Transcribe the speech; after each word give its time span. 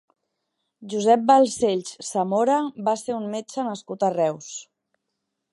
Josep 0.93 1.27
Balsells 1.31 1.93
Samora 2.09 2.57
va 2.89 2.97
ser 3.05 3.17
un 3.21 3.31
metge 3.37 3.69
nascut 3.71 4.07
a 4.09 4.13
Reus. 4.19 4.53